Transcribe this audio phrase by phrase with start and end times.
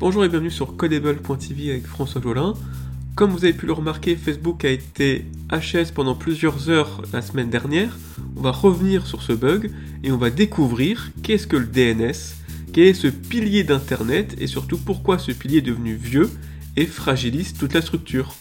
[0.00, 2.54] Bonjour et bienvenue sur Codable.tv avec François Jolin.
[3.14, 7.48] Comme vous avez pu le remarquer, Facebook a été HS pendant plusieurs heures la semaine
[7.48, 7.96] dernière.
[8.36, 9.70] On va revenir sur ce bug
[10.02, 12.12] et on va découvrir qu'est-ce que le DNS,
[12.72, 16.28] quel est ce pilier d'Internet et surtout pourquoi ce pilier est devenu vieux
[16.76, 18.34] et fragilise toute la structure.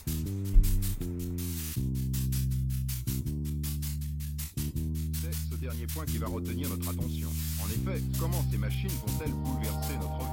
[5.22, 7.28] C'est ce dernier point qui va retenir notre attention.
[7.62, 10.33] En effet, comment ces machines vont-elles bouleverser notre vie?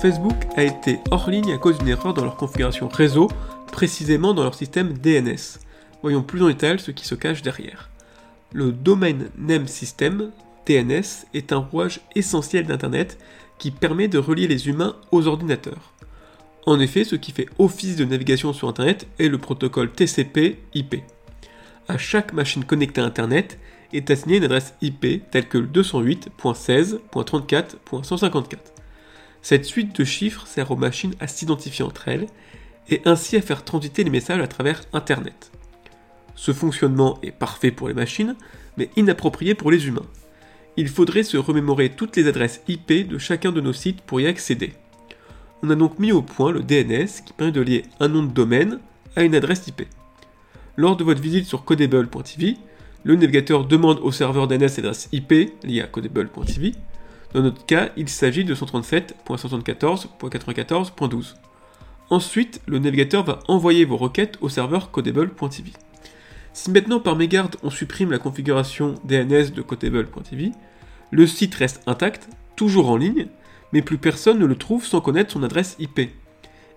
[0.00, 3.28] Facebook a été hors ligne à cause d'une erreur dans leur configuration réseau,
[3.72, 5.58] précisément dans leur système DNS.
[6.02, 7.90] Voyons plus en détail ce qui se cache derrière.
[8.52, 10.30] Le Domain Name System,
[10.66, 13.18] DNS, est un rouage essentiel d'Internet
[13.58, 15.92] qui permet de relier les humains aux ordinateurs.
[16.64, 21.02] En effet, ce qui fait office de navigation sur Internet est le protocole TCP/IP.
[21.88, 23.58] À chaque machine connectée à Internet
[23.92, 28.58] est assignée une adresse IP telle que le 208.16.34.154.
[29.42, 32.26] Cette suite de chiffres sert aux machines à s'identifier entre elles
[32.90, 35.52] et ainsi à faire transiter les messages à travers Internet.
[36.34, 38.36] Ce fonctionnement est parfait pour les machines,
[38.76, 40.06] mais inapproprié pour les humains.
[40.76, 44.26] Il faudrait se remémorer toutes les adresses IP de chacun de nos sites pour y
[44.26, 44.72] accéder.
[45.62, 48.32] On a donc mis au point le DNS qui permet de lier un nom de
[48.32, 48.78] domaine
[49.16, 49.82] à une adresse IP.
[50.76, 52.56] Lors de votre visite sur codable.tv,
[53.02, 55.32] le navigateur demande au serveur DNS l'adresse IP
[55.64, 56.72] liée à codable.tv.
[57.34, 61.34] Dans notre cas, il s'agit de 137.174.94.12.
[62.10, 65.72] Ensuite, le navigateur va envoyer vos requêtes au serveur codable.tv.
[66.54, 70.52] Si maintenant par mégarde on supprime la configuration DNS de codable.tv,
[71.10, 73.28] le site reste intact, toujours en ligne,
[73.72, 76.00] mais plus personne ne le trouve sans connaître son adresse IP.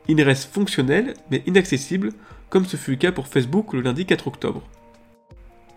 [0.08, 2.12] Il reste fonctionnel mais inaccessible,
[2.50, 4.64] comme ce fut le cas pour Facebook le lundi 4 octobre.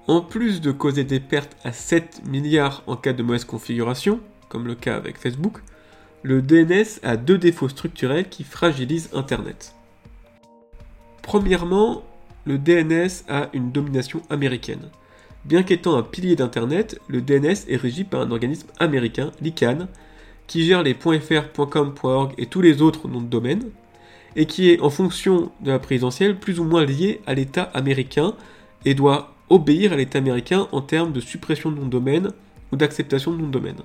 [0.06, 4.20] En plus de causer des pertes à 7 milliards en cas de mauvaise configuration,
[4.54, 5.58] comme le cas avec Facebook,
[6.22, 9.74] le DNS a deux défauts structurels qui fragilisent Internet.
[11.22, 12.04] Premièrement,
[12.44, 14.90] le DNS a une domination américaine.
[15.44, 19.88] Bien qu'étant un pilier d'Internet, le DNS est régi par un organisme américain, l'ICANN,
[20.46, 21.42] qui gère les .fr,
[22.38, 23.70] et tous les autres noms de domaine,
[24.36, 28.34] et qui est en fonction de la présidentielle plus ou moins lié à l'État américain
[28.84, 32.30] et doit obéir à l'État américain en termes de suppression de nom de domaine
[32.70, 33.80] ou d'acceptation de nom de domaine.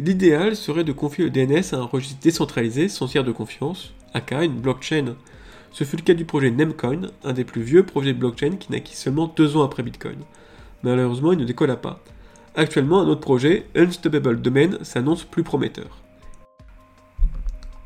[0.00, 4.44] L'idéal serait de confier le DNS à un registre décentralisé sans tiers de confiance, aka
[4.44, 5.14] une blockchain.
[5.72, 8.72] Ce fut le cas du projet Namecoin, un des plus vieux projets de blockchain qui
[8.72, 10.16] naquit seulement deux ans après Bitcoin.
[10.82, 12.00] Malheureusement, il ne décolla pas.
[12.54, 15.98] Actuellement, un autre projet, Unstoppable Domain, s'annonce plus prometteur.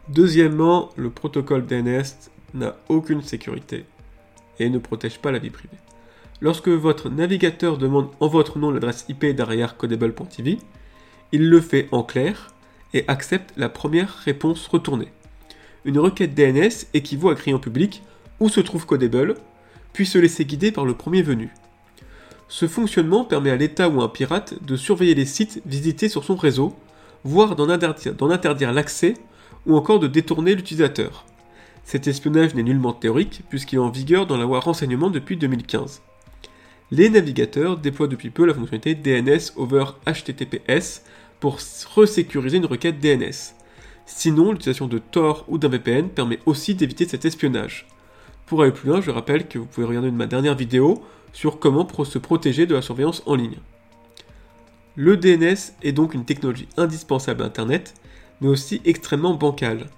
[0.09, 3.87] Deuxièmement, le protocole DNS n'a aucune sécurité
[4.61, 5.79] et ne protège pas la vie privée.
[6.41, 10.59] Lorsque votre navigateur demande en votre nom l'adresse IP derrière codable.tv,
[11.34, 12.55] il le fait en clair
[12.93, 15.09] et accepte la première réponse retournée.
[15.84, 18.05] Une requête DNS équivaut à crier en public
[18.39, 19.34] où se trouve Codable,
[19.93, 21.53] puis se laisser guider par le premier venu.
[22.47, 26.23] Ce fonctionnement permet à l'État ou à un pirate de surveiller les sites visités sur
[26.23, 26.77] son réseau,
[27.25, 29.15] voire d'en interdire, l'accès
[29.67, 31.25] ou encore de détourner l'utilisateur.
[31.83, 36.00] Cet espionnage n'est nullement théorique puisqu'il est en vigueur dans la loi renseignement depuis 2015.
[36.93, 41.03] Les navigateurs déploient depuis peu la fonctionnalité DNS over HTTPS
[41.44, 41.59] pour
[41.94, 43.53] resécuriser une requête DNS.
[44.06, 47.87] Sinon, l'utilisation de Tor ou d'un VPN permet aussi d'éviter cet espionnage.
[48.47, 51.03] Pour aller plus loin, je rappelle que vous pouvez regarder ma dernière vidéo
[51.34, 53.59] sur comment se protéger de la surveillance en ligne.
[54.97, 57.93] Le DNS est donc une technologie indispensable à Internet,
[58.41, 59.88] mais aussi extrêmement bancale.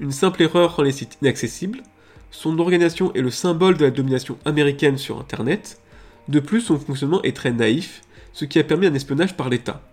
[0.00, 1.84] Une simple erreur rend les sites inaccessibles,
[2.32, 5.80] son organisation est le symbole de la domination américaine sur Internet,
[6.26, 8.00] de plus son fonctionnement est très naïf,
[8.32, 9.84] ce qui a permis un espionnage par l'État.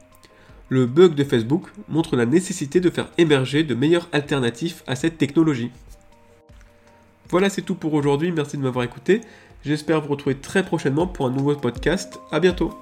[0.70, 5.18] Le bug de Facebook montre la nécessité de faire émerger de meilleures alternatives à cette
[5.18, 5.72] technologie.
[7.30, 9.22] Voilà, c'est tout pour aujourd'hui, merci de m'avoir écouté.
[9.66, 12.20] J'espère vous retrouver très prochainement pour un nouveau podcast.
[12.32, 12.74] A bientôt